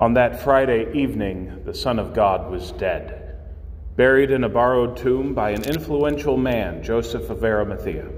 On 0.00 0.14
that 0.14 0.40
Friday 0.40 0.90
evening, 0.94 1.60
the 1.66 1.74
Son 1.74 1.98
of 1.98 2.14
God 2.14 2.50
was 2.50 2.72
dead, 2.72 3.36
buried 3.96 4.30
in 4.30 4.44
a 4.44 4.48
borrowed 4.48 4.96
tomb 4.96 5.34
by 5.34 5.50
an 5.50 5.64
influential 5.64 6.38
man, 6.38 6.82
Joseph 6.82 7.28
of 7.28 7.44
Arimathea. 7.44 8.08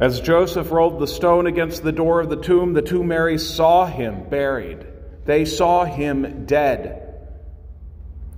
As 0.00 0.20
Joseph 0.20 0.72
rolled 0.72 0.98
the 0.98 1.06
stone 1.06 1.46
against 1.46 1.84
the 1.84 1.92
door 1.92 2.18
of 2.18 2.28
the 2.28 2.42
tomb, 2.42 2.72
the 2.72 2.82
two 2.82 3.04
Marys 3.04 3.48
saw 3.48 3.86
him 3.86 4.28
buried. 4.28 4.84
They 5.26 5.44
saw 5.44 5.84
him 5.84 6.44
dead. 6.44 7.14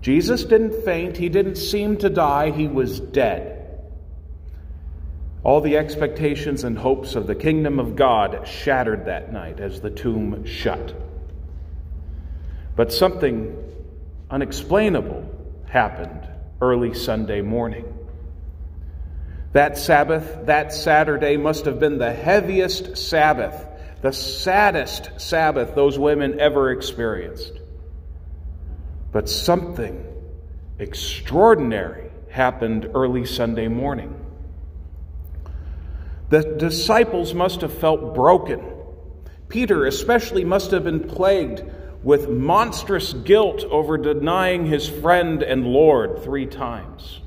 Jesus 0.03 0.45
didn't 0.45 0.85
faint, 0.85 1.17
he 1.17 1.31
didn't 1.31 1.57
seem 1.57 1.97
to 1.99 2.11
die, 2.11 2.51
he 2.51 2.69
was 2.69 3.01
dead. 3.01 3.81
All 5.43 5.63
the 5.63 5.79
expectations 5.79 6.65
and 6.65 6.77
hopes 6.77 7.15
of 7.15 7.27
the 7.27 7.35
kingdom 7.35 7.79
of 7.79 7.97
God 7.97 8.47
shattered 8.47 9.07
that 9.07 9.33
night 9.33 9.59
as 9.59 9.81
the 9.81 9.91
tomb 9.91 10.45
shut. 10.45 10.95
But 12.81 12.95
something 12.95 13.63
unexplainable 14.31 15.29
happened 15.69 16.27
early 16.63 16.95
Sunday 16.95 17.43
morning. 17.43 17.85
That 19.53 19.77
Sabbath, 19.77 20.47
that 20.47 20.73
Saturday, 20.73 21.37
must 21.37 21.67
have 21.67 21.79
been 21.79 21.99
the 21.99 22.11
heaviest 22.11 22.97
Sabbath, 22.97 23.67
the 24.01 24.15
saddest 24.15 25.11
Sabbath 25.21 25.75
those 25.75 25.99
women 25.99 26.41
ever 26.41 26.71
experienced. 26.71 27.53
But 29.13 29.29
something 29.29 30.03
extraordinary 30.79 32.11
happened 32.31 32.93
early 32.95 33.27
Sunday 33.27 33.69
morning. 33.69 34.19
The 36.31 36.55
disciples 36.57 37.35
must 37.35 37.61
have 37.61 37.75
felt 37.75 38.15
broken. 38.15 38.65
Peter, 39.51 39.85
especially, 39.85 40.47
must 40.47 40.71
have 40.71 40.85
been 40.85 41.07
plagued 41.07 41.63
with 42.03 42.29
monstrous 42.29 43.13
guilt 43.13 43.65
over 43.65 43.99
denying 43.99 44.67
his 44.67 44.89
friend 44.89 45.43
and 45.43 45.67
Lord 45.67 46.23
three 46.23 46.47
times. 46.47 47.21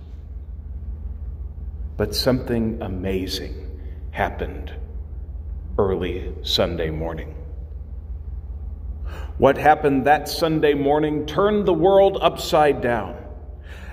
But 1.96 2.16
something 2.16 2.82
amazing 2.82 3.80
happened 4.12 4.74
early 5.78 6.34
Sunday 6.42 6.90
morning. 6.90 7.36
What 9.38 9.58
happened 9.58 10.06
that 10.06 10.28
Sunday 10.28 10.74
morning 10.74 11.26
turned 11.26 11.68
the 11.68 11.74
world 11.74 12.18
upside 12.22 12.82
down. 12.82 13.18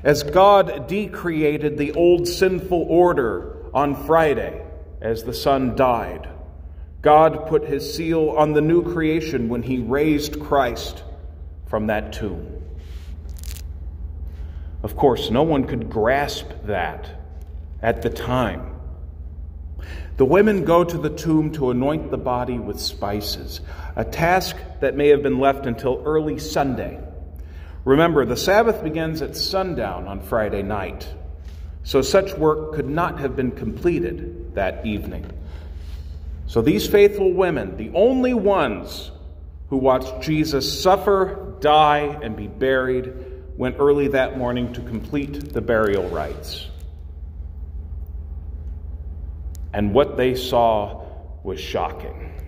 As 0.02 0.22
God 0.22 0.86
decreated 0.86 1.76
the 1.76 1.92
old 1.92 2.26
sinful 2.26 2.86
order 2.88 3.56
on 3.74 4.06
Friday, 4.06 4.64
as 5.00 5.24
the 5.24 5.34
Son 5.34 5.76
died, 5.76 6.29
God 7.02 7.46
put 7.46 7.64
his 7.64 7.94
seal 7.94 8.30
on 8.30 8.52
the 8.52 8.60
new 8.60 8.82
creation 8.82 9.48
when 9.48 9.62
he 9.62 9.78
raised 9.78 10.38
Christ 10.40 11.02
from 11.66 11.86
that 11.86 12.12
tomb. 12.12 12.62
Of 14.82 14.96
course, 14.96 15.30
no 15.30 15.42
one 15.42 15.64
could 15.64 15.90
grasp 15.90 16.48
that 16.64 17.10
at 17.82 18.02
the 18.02 18.10
time. 18.10 18.76
The 20.16 20.24
women 20.26 20.64
go 20.64 20.84
to 20.84 20.98
the 20.98 21.08
tomb 21.08 21.52
to 21.52 21.70
anoint 21.70 22.10
the 22.10 22.18
body 22.18 22.58
with 22.58 22.78
spices, 22.78 23.62
a 23.96 24.04
task 24.04 24.56
that 24.80 24.94
may 24.94 25.08
have 25.08 25.22
been 25.22 25.38
left 25.38 25.64
until 25.64 26.02
early 26.04 26.38
Sunday. 26.38 27.00
Remember, 27.86 28.26
the 28.26 28.36
Sabbath 28.36 28.84
begins 28.84 29.22
at 29.22 29.34
sundown 29.34 30.06
on 30.06 30.20
Friday 30.20 30.62
night, 30.62 31.08
so 31.82 32.02
such 32.02 32.34
work 32.34 32.74
could 32.74 32.88
not 32.88 33.20
have 33.20 33.34
been 33.34 33.50
completed 33.50 34.54
that 34.54 34.84
evening. 34.84 35.24
So 36.50 36.62
these 36.62 36.84
faithful 36.88 37.32
women, 37.32 37.76
the 37.76 37.92
only 37.94 38.34
ones 38.34 39.12
who 39.68 39.76
watched 39.76 40.20
Jesus 40.20 40.82
suffer, 40.82 41.54
die, 41.60 42.18
and 42.24 42.34
be 42.34 42.48
buried, 42.48 43.14
went 43.56 43.76
early 43.78 44.08
that 44.08 44.36
morning 44.36 44.72
to 44.72 44.80
complete 44.80 45.52
the 45.52 45.60
burial 45.60 46.08
rites. 46.08 46.66
And 49.72 49.94
what 49.94 50.16
they 50.16 50.34
saw 50.34 51.04
was 51.44 51.60
shocking. 51.60 52.42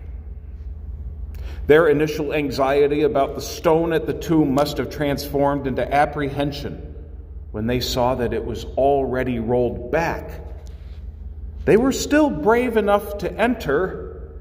Their 1.67 1.87
initial 1.87 2.33
anxiety 2.33 3.03
about 3.03 3.35
the 3.35 3.41
stone 3.41 3.93
at 3.93 4.05
the 4.05 4.13
tomb 4.13 4.53
must 4.53 4.79
have 4.79 4.89
transformed 4.89 5.65
into 5.65 5.93
apprehension 5.93 6.93
when 7.51 7.67
they 7.67 7.79
saw 7.79 8.15
that 8.15 8.33
it 8.33 8.43
was 8.43 8.65
already 8.65 9.39
rolled 9.39 9.93
back. 9.93 10.52
They 11.65 11.77
were 11.77 11.91
still 11.91 12.29
brave 12.29 12.77
enough 12.77 13.19
to 13.19 13.31
enter, 13.31 14.31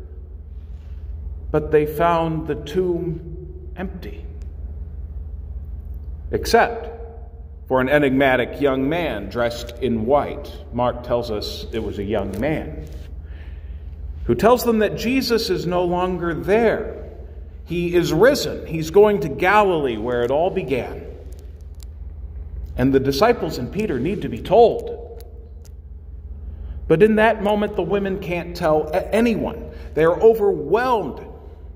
but 1.51 1.71
they 1.71 1.87
found 1.87 2.47
the 2.47 2.57
tomb 2.57 3.73
empty. 3.77 4.25
Except 6.31 6.89
for 7.69 7.81
an 7.81 7.89
enigmatic 7.89 8.61
young 8.61 8.89
man 8.89 9.29
dressed 9.29 9.79
in 9.81 10.05
white. 10.07 10.53
Mark 10.73 11.05
tells 11.05 11.31
us 11.31 11.67
it 11.73 11.83
was 11.83 11.99
a 11.99 12.05
young 12.05 12.39
man 12.41 12.87
who 14.25 14.35
tells 14.35 14.65
them 14.65 14.81
that 14.81 14.97
Jesus 14.97 15.51
is 15.51 15.67
no 15.67 15.85
longer 15.85 16.35
there. 16.35 17.11
He 17.65 17.95
is 17.95 18.13
risen. 18.13 18.67
He's 18.67 18.91
going 18.91 19.21
to 19.21 19.29
Galilee 19.29 19.97
where 19.97 20.23
it 20.23 20.31
all 20.31 20.51
began. 20.51 21.07
And 22.77 22.93
the 22.93 23.01
disciples 23.01 23.59
and 23.59 23.73
Peter 23.73 23.99
need 23.99 24.23
to 24.23 24.29
be 24.29 24.41
told. 24.41 25.02
But 26.89 27.03
in 27.03 27.17
that 27.17 27.43
moment, 27.43 27.77
the 27.77 27.83
women 27.83 28.19
can't 28.19 28.57
tell 28.57 28.91
anyone. 28.93 29.71
They 29.95 30.05
are 30.05 30.21
overwhelmed. 30.21 31.25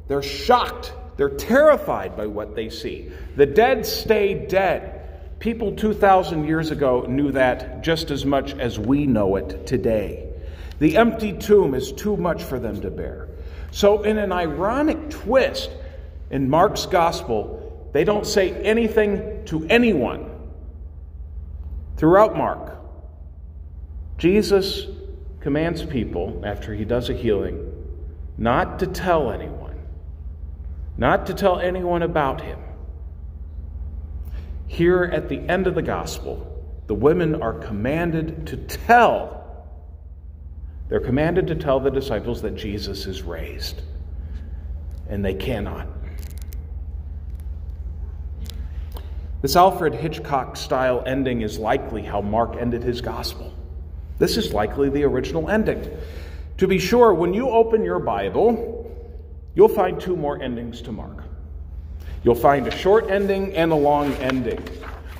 They're 0.08 0.22
shocked. 0.22 0.92
They're 1.16 1.30
terrified 1.30 2.16
by 2.16 2.26
what 2.26 2.54
they 2.54 2.68
see. 2.68 3.10
The 3.36 3.46
dead 3.46 3.86
stay 3.86 4.46
dead. 4.46 4.92
People 5.38 5.76
2,000 5.76 6.46
years 6.46 6.70
ago 6.70 7.02
knew 7.02 7.32
that 7.32 7.82
just 7.82 8.10
as 8.10 8.24
much 8.24 8.54
as 8.54 8.78
we 8.78 9.06
know 9.06 9.36
it 9.36 9.66
today. 9.66 10.28
The 10.78 10.96
empty 10.96 11.32
tomb 11.32 11.74
is 11.74 11.92
too 11.92 12.16
much 12.16 12.42
for 12.42 12.58
them 12.58 12.80
to 12.82 12.90
bear. 12.90 13.28
So, 13.70 14.02
in 14.02 14.18
an 14.18 14.32
ironic 14.32 15.10
twist 15.10 15.70
in 16.30 16.48
Mark's 16.48 16.86
gospel, 16.86 17.90
they 17.92 18.04
don't 18.04 18.26
say 18.26 18.52
anything 18.62 19.44
to 19.46 19.66
anyone. 19.68 20.30
Throughout 21.96 22.36
Mark, 22.36 22.76
Jesus 24.18 24.86
commands 25.40 25.84
people, 25.84 26.42
after 26.44 26.74
he 26.74 26.84
does 26.84 27.10
a 27.10 27.14
healing, 27.14 27.72
not 28.38 28.78
to 28.80 28.86
tell 28.86 29.30
anyone, 29.30 29.78
not 30.96 31.26
to 31.26 31.34
tell 31.34 31.60
anyone 31.60 32.02
about 32.02 32.40
him. 32.40 32.58
Here 34.66 35.04
at 35.04 35.28
the 35.28 35.38
end 35.38 35.66
of 35.66 35.74
the 35.74 35.82
gospel, 35.82 36.52
the 36.86 36.94
women 36.94 37.40
are 37.40 37.52
commanded 37.52 38.46
to 38.48 38.56
tell. 38.56 39.66
They're 40.88 41.00
commanded 41.00 41.46
to 41.48 41.54
tell 41.54 41.80
the 41.80 41.90
disciples 41.90 42.42
that 42.42 42.56
Jesus 42.56 43.06
is 43.06 43.22
raised. 43.22 43.82
And 45.08 45.24
they 45.24 45.34
cannot. 45.34 45.86
This 49.42 49.54
Alfred 49.54 49.94
Hitchcock 49.94 50.56
style 50.56 51.02
ending 51.06 51.42
is 51.42 51.58
likely 51.58 52.02
how 52.02 52.20
Mark 52.20 52.56
ended 52.56 52.82
his 52.82 53.00
gospel. 53.00 53.52
This 54.18 54.36
is 54.36 54.52
likely 54.52 54.88
the 54.88 55.04
original 55.04 55.50
ending. 55.50 55.88
To 56.58 56.66
be 56.66 56.78
sure, 56.78 57.12
when 57.12 57.34
you 57.34 57.50
open 57.50 57.84
your 57.84 57.98
Bible, 57.98 58.90
you'll 59.54 59.68
find 59.68 60.00
two 60.00 60.16
more 60.16 60.40
endings 60.40 60.80
to 60.82 60.92
Mark. 60.92 61.24
You'll 62.22 62.34
find 62.34 62.66
a 62.66 62.70
short 62.70 63.10
ending 63.10 63.54
and 63.54 63.72
a 63.72 63.76
long 63.76 64.12
ending. 64.14 64.62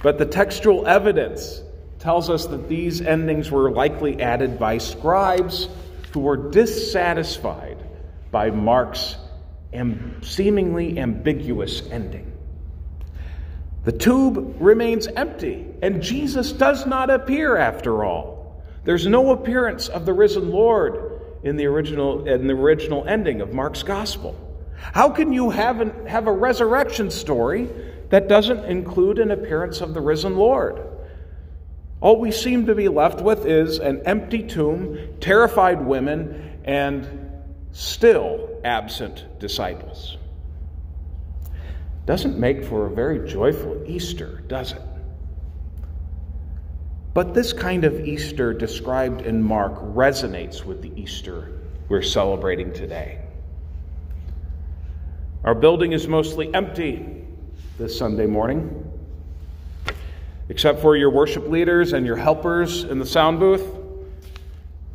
But 0.03 0.19
the 0.19 0.27
textual 0.27 0.87
evidence 0.87 1.63
tells 1.99 2.31
us 2.31 2.47
that 2.47 2.69
these 2.69 3.01
endings 3.01 3.51
were 3.51 3.71
likely 3.71 4.21
added 4.21 4.59
by 4.59 4.79
scribes 4.79 5.69
who 6.13 6.21
were 6.21 6.37
dissatisfied 6.51 7.79
by 8.31 8.51
Mark's 8.51 9.17
seemingly 10.23 10.99
ambiguous 10.99 11.83
ending. 11.91 12.33
The 13.85 13.93
tube 13.93 14.57
remains 14.59 15.07
empty, 15.07 15.67
and 15.83 16.03
Jesus 16.03 16.53
does 16.53 16.87
not 16.87 17.11
appear 17.11 17.57
after 17.57 18.05
all. 18.05 18.36
There's 18.87 19.07
no 19.07 19.33
appearance 19.33 19.89
of 19.89 20.07
the 20.07 20.15
risen 20.15 20.51
Lord 20.51 21.21
in 21.43 21.57
the 21.57 21.67
original, 21.67 22.27
in 22.27 22.47
the 22.47 22.55
original 22.55 23.05
ending 23.07 23.41
of 23.41 23.53
Mark's 23.53 23.83
gospel. 23.83 24.35
How 24.77 25.11
can 25.11 25.33
you 25.33 25.51
have, 25.51 25.81
an, 25.81 26.07
have 26.07 26.29
a 26.29 26.33
resurrection 26.33 27.11
story 27.11 27.69
that 28.11 28.29
doesn't 28.29 28.65
include 28.65 29.19
an 29.19 29.33
appearance 29.33 29.81
of 29.81 29.93
the 29.93 30.01
risen 30.01 30.37
Lord? 30.37 30.81
All 32.01 32.21
we 32.21 32.31
seem 32.31 32.67
to 32.67 32.77
be 32.77 32.87
left 32.87 33.21
with 33.21 33.45
is 33.45 33.81
an 33.81 34.03
empty 34.07 34.45
tomb, 34.45 35.17
terrified 35.21 35.85
women, 35.85 36.61
and 36.65 37.33
still 37.73 38.61
absent 38.63 39.25
disciples. 39.41 40.17
Doesn't 42.05 42.39
make 42.39 42.65
for 42.65 42.87
a 42.87 42.91
very 42.91 43.29
joyful 43.29 43.83
Easter, 43.85 44.45
does 44.47 44.73
it? 44.73 44.83
But 47.17 47.33
this 47.33 47.55
kind 47.55 47.85
of 47.85 48.07
Easter 48.07 48.53
described 48.53 49.23
in 49.23 49.43
Mark 49.43 49.73
resonates 49.95 50.67
with 50.67 50.83
the 50.83 50.93
Easter 51.01 51.63
we're 51.89 52.03
celebrating 52.03 52.75
today. 52.75 53.23
Our 55.43 55.55
building 55.55 55.93
is 55.93 56.07
mostly 56.09 56.53
empty 56.53 57.25
this 57.79 57.99
Sunday 57.99 58.27
morning. 58.27 58.85
Except 60.51 60.83
for 60.83 60.95
your 60.95 61.09
worship 61.09 61.49
leaders 61.49 61.95
and 61.95 62.05
your 62.05 62.17
helpers 62.17 62.85
in 62.85 62.99
the 62.99 63.07
sound 63.07 63.41
booth, 63.41 63.65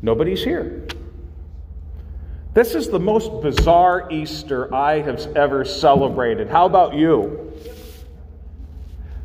nobody's 0.03 0.44
here. 0.44 0.85
This 2.53 2.75
is 2.75 2.88
the 2.88 3.00
most 3.00 3.41
bizarre 3.41 4.12
Easter 4.12 4.71
I 4.71 5.01
have 5.01 5.35
ever 5.35 5.65
celebrated. 5.65 6.50
How 6.50 6.67
about 6.67 6.94
you? 6.94 7.51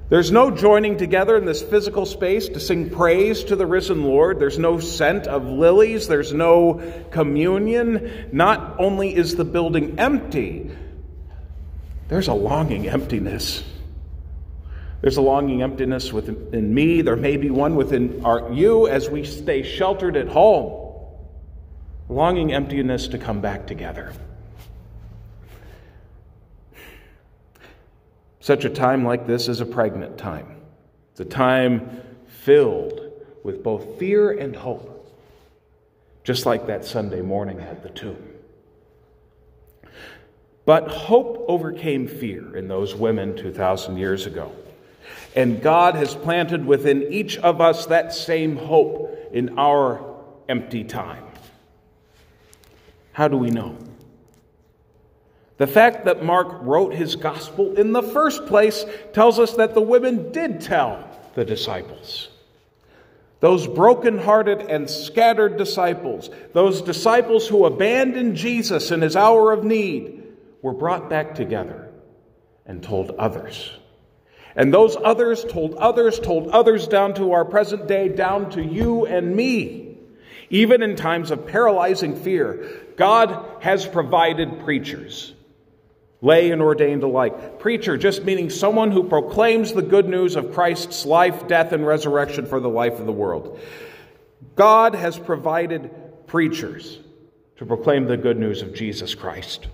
There's 0.09 0.31
no 0.31 0.53
joining 0.53 0.99
together 0.99 1.37
in 1.37 1.47
this 1.47 1.63
physical 1.63 2.07
space 2.07 2.49
to 2.51 2.61
sing 2.61 2.91
praise 2.91 3.43
to 3.45 3.57
the 3.57 3.67
risen 3.67 4.05
Lord. 4.05 4.39
There's 4.39 4.59
no 4.59 4.79
scent 4.79 5.27
of 5.27 5.47
lilies. 5.47 6.07
There's 6.07 6.33
no 6.33 6.81
communion. 7.11 8.29
Not 8.31 8.77
only 8.79 9.15
is 9.15 9.35
the 9.35 9.45
building 9.45 9.99
empty, 9.99 10.71
there's 12.07 12.29
a 12.29 12.35
longing 12.35 12.89
emptiness. 12.89 13.65
There's 15.01 15.17
a 15.17 15.23
longing 15.23 15.63
emptiness 15.63 16.13
within 16.13 16.73
me. 16.73 17.03
There 17.03 17.17
may 17.17 17.37
be 17.37 17.51
one 17.51 17.75
within 17.75 18.25
our, 18.25 18.53
you 18.53 18.87
as 18.87 19.11
we 19.11 19.25
stay 19.25 19.65
sheltered 19.65 20.17
at 20.17 20.29
home. 20.29 20.85
Longing 22.09 22.53
emptiness 22.53 23.09
to 23.09 23.19
come 23.19 23.41
back 23.41 23.67
together. 23.67 24.13
Such 28.47 28.65
a 28.65 28.71
time 28.71 29.05
like 29.05 29.27
this 29.27 29.49
is 29.49 29.61
a 29.61 29.67
pregnant 29.67 30.19
time. 30.19 30.47
It's 31.11 31.19
a 31.19 31.25
time 31.25 32.01
filled 32.29 33.01
with 33.43 33.65
both 33.65 33.99
fear 33.99 34.31
and 34.31 34.55
hope, 34.55 35.13
just 36.23 36.47
like 36.47 36.69
that 36.69 36.85
Sunday 36.85 37.23
morning 37.23 37.59
at 37.59 37.83
the 37.83 37.89
tomb. 37.89 38.25
But 40.65 40.87
hope 40.87 41.45
overcame 41.49 42.07
fear 42.07 42.57
in 42.57 42.69
those 42.69 42.95
women 42.95 43.37
2,000 43.37 43.97
years 43.97 44.27
ago. 44.27 44.53
And 45.35 45.61
God 45.61 45.97
has 45.97 46.15
planted 46.15 46.65
within 46.65 47.03
each 47.13 47.39
of 47.39 47.61
us 47.61 47.87
that 47.87 48.15
same 48.15 48.55
hope 48.55 49.29
in 49.33 49.59
our 49.59 50.23
empty 50.49 50.85
time. 50.85 51.25
How 53.11 53.27
do 53.27 53.39
we 53.39 53.51
know? 53.51 53.77
The 55.59 55.67
fact 55.67 56.05
that 56.05 56.23
Mark 56.23 56.49
wrote 56.61 56.95
his 56.95 57.17
gospel 57.17 57.77
in 57.79 57.93
the 57.93 58.03
first 58.03 58.47
place 58.47 58.85
tells 59.13 59.39
us 59.39 59.55
that 59.55 59.75
the 59.75 59.81
women 59.81 60.33
did 60.33 60.61
tell 60.61 61.09
the 61.35 61.45
disciples. 61.45 62.29
Those 63.41 63.67
broken-hearted 63.67 64.63
and 64.63 64.89
scattered 64.89 65.57
disciples, 65.57 66.31
those 66.53 66.83
disciples 66.83 67.47
who 67.47 67.65
abandoned 67.65 68.37
Jesus 68.37 68.91
in 68.91 69.03
his 69.03 69.17
hour 69.17 69.53
of 69.53 69.65
need, 69.65 70.25
were 70.63 70.73
brought 70.73 71.09
back 71.09 71.35
together 71.35 71.91
and 72.67 72.83
told 72.83 73.11
others. 73.13 73.71
And 74.57 74.73
those 74.73 74.97
others 74.97 75.45
told 75.45 75.75
others, 75.75 76.19
told 76.19 76.49
others 76.49 76.89
down 76.89 77.15
to 77.15 77.33
our 77.33 77.45
present 77.45 77.87
day, 77.87 78.09
down 78.09 78.51
to 78.51 78.63
you 78.63 79.07
and 79.07 79.37
me. 79.37 79.99
Even 80.49 80.83
in 80.83 80.97
times 80.97 81.31
of 81.31 81.47
paralyzing 81.47 82.17
fear, 82.17 82.67
God 82.97 83.45
has 83.61 83.87
provided 83.87 84.61
preachers, 84.61 85.35
lay 86.23 86.51
and 86.51 86.63
ordained 86.63 87.03
alike. 87.03 87.59
Preacher 87.59 87.97
just 87.97 88.25
meaning 88.25 88.51
someone 88.51 88.91
who 88.91 89.09
proclaims 89.09 89.73
the 89.73 89.83
good 89.83 90.09
news 90.09 90.37
of 90.37 90.55
Christ's 90.55 91.05
life, 91.05 91.47
death, 91.47 91.73
and 91.73 91.87
resurrection 91.87 92.47
for 92.47 92.61
the 92.61 92.69
life 92.69 92.99
of 92.99 93.07
the 93.07 93.13
world. 93.13 93.61
God 94.55 94.95
has 94.95 95.19
provided 95.19 95.91
preachers 96.27 96.99
to 97.57 97.67
proclaim 97.67 98.07
the 98.07 98.17
good 98.17 98.39
news 98.39 98.63
of 98.63 98.75
Jesus 98.75 99.15
Christ. 99.15 99.67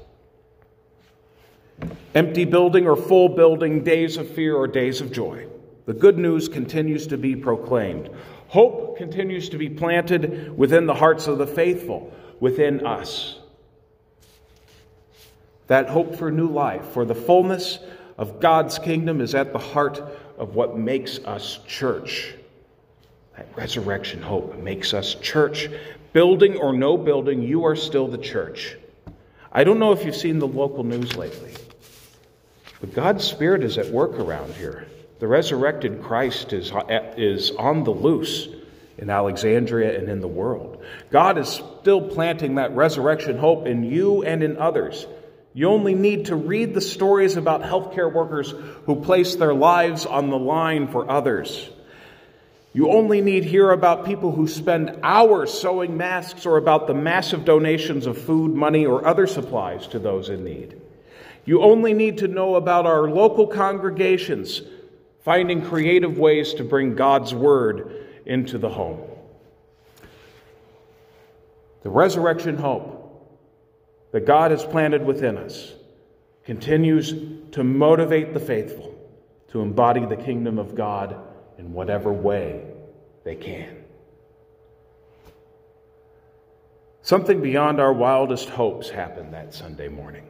Empty 2.15 2.45
building 2.45 2.87
or 2.87 2.97
full 2.97 3.31
building, 3.31 3.83
days 3.83 4.17
of 4.17 4.29
fear 4.29 4.55
or 4.55 4.67
days 4.67 5.01
of 5.01 5.13
joy. 5.13 5.47
The 5.87 5.95
good 5.95 6.19
news 6.19 6.49
continues 6.49 7.09
to 7.09 7.17
be 7.17 7.35
proclaimed. 7.35 8.11
Hope 8.49 8.99
continues 8.99 9.49
to 9.49 9.59
be 9.59 9.69
planted 9.69 10.57
within 10.57 10.87
the 10.87 10.95
hearts 10.95 11.27
of 11.27 11.39
the 11.39 11.47
faithful, 11.47 12.13
within 12.39 12.87
us. 12.87 13.39
That 15.73 15.89
hope 15.89 16.17
for 16.17 16.31
new 16.31 16.49
life, 16.49 16.85
for 16.89 17.07
the 17.07 17.15
fullness 17.15 17.79
of 18.19 18.41
God's 18.41 18.79
kingdom, 18.79 19.23
is 19.23 19.35
at 19.35 19.55
the 19.55 19.59
heart 19.59 20.03
of 20.37 20.55
what 20.55 20.77
makes 20.77 21.19
us 21.21 21.61
church. 21.67 22.35
That 23.39 23.49
resurrection 23.57 24.21
hope 24.21 24.59
makes 24.59 24.93
us 24.93 25.15
church. 25.15 25.71
Building 26.13 26.59
or 26.59 26.75
no 26.75 26.99
building, 26.99 27.41
you 27.41 27.65
are 27.65 27.75
still 27.75 28.07
the 28.07 28.19
church. 28.19 28.77
I 29.51 29.65
don't 29.65 29.79
know 29.79 29.93
if 29.93 30.05
you've 30.05 30.15
seen 30.15 30.41
the 30.41 30.47
local 30.47 30.85
news 30.85 31.17
lately. 31.17 31.55
But 32.83 32.93
God's 32.93 33.25
Spirit 33.25 33.65
is 33.65 33.79
at 33.79 33.89
work 33.89 34.19
around 34.19 34.53
here. 34.53 34.87
The 35.21 35.27
resurrected 35.27 36.03
Christ 36.03 36.53
is, 36.53 36.71
is 37.17 37.51
on 37.53 37.85
the 37.85 37.93
loose 37.93 38.47
in 38.99 39.09
Alexandria 39.09 39.99
and 39.99 40.11
in 40.11 40.21
the 40.21 40.29
world. 40.29 40.85
God 41.11 41.39
is 41.39 41.63
still 41.81 42.07
planting 42.11 42.57
that 42.57 42.77
resurrection 42.77 43.39
hope 43.39 43.67
in 43.67 43.85
you 43.85 44.23
and 44.23 44.43
in 44.43 44.59
others. 44.59 45.07
You 45.55 45.69
only 45.69 45.95
need 45.95 46.27
to 46.27 46.37
read 46.37 46.73
the 46.73 46.81
stories 46.81 47.37
about 47.37 47.63
healthcare 47.63 48.11
workers 48.11 48.55
who 48.87 49.03
place 49.03 49.37
their 49.37 49.53
lives 49.53 50.07
on 50.07 50.31
the 50.31 50.39
line 50.39 50.89
for 50.89 51.11
others. 51.11 51.69
You 52.73 52.91
only 52.91 53.21
need 53.21 53.45
hear 53.45 53.71
about 53.71 54.07
people 54.07 54.33
who 54.33 54.49
spend 54.49 55.01
hours 55.03 55.53
sewing 55.53 55.99
masks 55.99 56.47
or 56.47 56.57
about 56.57 56.87
the 56.87 56.95
massive 56.95 57.45
donations 57.45 58.07
of 58.07 58.17
food, 58.17 58.55
money, 58.55 58.87
or 58.87 59.07
other 59.07 59.27
supplies 59.27 59.87
to 59.89 59.99
those 59.99 60.31
in 60.31 60.43
need. 60.43 60.81
You 61.45 61.63
only 61.63 61.93
need 61.93 62.19
to 62.19 62.29
know 62.29 62.55
about 62.55 62.87
our 62.87 63.11
local 63.11 63.47
congregations 63.47 64.63
finding 65.23 65.63
creative 65.63 66.19
ways 66.19 66.55
to 66.55 66.65
bring 66.65 66.95
God's 66.95 67.35
Word 67.35 68.07
into 68.25 68.57
the 68.57 68.71
home. 68.71 69.03
The 71.83 71.91
resurrection 71.91 72.57
hope 72.57 73.02
that 74.13 74.27
God 74.27 74.51
has 74.51 74.65
planted 74.65 75.05
within 75.05 75.37
us 75.37 75.73
continues 76.45 77.15
to 77.53 77.65
motivate 77.65 78.35
the 78.35 78.41
faithful 78.41 78.95
to 79.49 79.61
embody 79.61 80.05
the 80.07 80.17
kingdom 80.17 80.59
of 80.59 80.75
God 80.75 81.17
in 81.59 81.73
whatever 81.73 82.13
way 82.13 82.65
they 83.25 83.35
can. 83.35 83.85
Something 87.03 87.43
beyond 87.43 87.81
our 87.81 87.93
wildest 87.93 88.49
hopes 88.49 88.89
happened 88.89 89.35
that 89.35 89.53
Sunday 89.53 89.89
morning. 89.89 90.27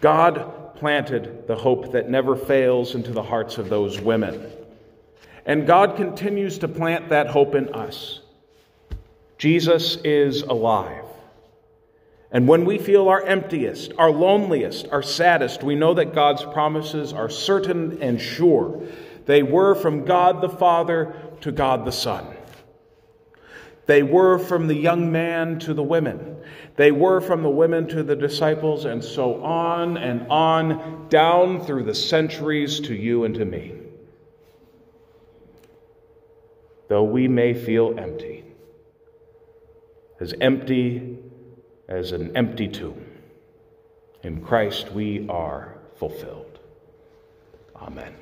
God 0.00 0.74
planted 0.76 1.46
the 1.46 1.56
hope 1.56 1.92
that 1.92 2.08
never 2.08 2.36
fails 2.36 2.94
into 2.94 3.12
the 3.12 3.22
hearts 3.22 3.58
of 3.58 3.68
those 3.68 4.00
women. 4.00 4.50
And 5.44 5.66
God 5.66 5.96
continues 5.96 6.58
to 6.58 6.68
plant 6.68 7.10
that 7.10 7.28
hope 7.28 7.54
in 7.54 7.72
us. 7.74 8.20
Jesus 9.38 9.96
is 10.04 10.42
alive. 10.42 11.05
And 12.30 12.48
when 12.48 12.64
we 12.64 12.78
feel 12.78 13.08
our 13.08 13.22
emptiest, 13.22 13.92
our 13.98 14.10
loneliest, 14.10 14.88
our 14.88 15.02
saddest, 15.02 15.62
we 15.62 15.74
know 15.76 15.94
that 15.94 16.14
God's 16.14 16.42
promises 16.42 17.12
are 17.12 17.30
certain 17.30 18.02
and 18.02 18.20
sure. 18.20 18.82
They 19.26 19.42
were 19.42 19.74
from 19.74 20.04
God 20.04 20.40
the 20.40 20.48
Father 20.48 21.14
to 21.42 21.52
God 21.52 21.84
the 21.84 21.92
Son. 21.92 22.26
They 23.86 24.02
were 24.02 24.38
from 24.38 24.66
the 24.66 24.74
young 24.74 25.12
man 25.12 25.60
to 25.60 25.72
the 25.72 25.82
women. 25.82 26.38
They 26.74 26.90
were 26.90 27.20
from 27.20 27.42
the 27.42 27.50
women 27.50 27.86
to 27.88 28.02
the 28.02 28.16
disciples, 28.16 28.84
and 28.84 29.02
so 29.02 29.42
on 29.42 29.96
and 29.96 30.26
on, 30.28 31.08
down 31.08 31.64
through 31.64 31.84
the 31.84 31.94
centuries 31.94 32.80
to 32.80 32.94
you 32.94 33.24
and 33.24 33.34
to 33.36 33.44
me. 33.44 33.74
Though 36.88 37.04
we 37.04 37.28
may 37.28 37.54
feel 37.54 37.98
empty, 37.98 38.44
as 40.20 40.34
empty 40.40 41.18
as 41.88 42.12
an 42.12 42.36
empty 42.36 42.68
tomb, 42.68 43.04
in 44.22 44.40
Christ 44.40 44.92
we 44.92 45.26
are 45.28 45.78
fulfilled. 45.96 46.58
Amen. 47.76 48.14